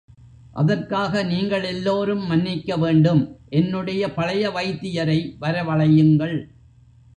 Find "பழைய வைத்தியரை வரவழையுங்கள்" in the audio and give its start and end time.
4.13-6.35